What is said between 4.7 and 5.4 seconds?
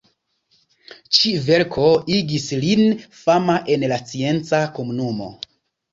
komunumo.